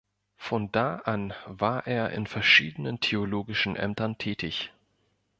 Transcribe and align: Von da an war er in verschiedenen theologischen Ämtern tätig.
Von 0.35 0.71
da 0.71 0.95
an 1.01 1.31
war 1.45 1.85
er 1.85 2.09
in 2.09 2.25
verschiedenen 2.25 3.01
theologischen 3.01 3.75
Ämtern 3.75 4.17
tätig. 4.17 4.73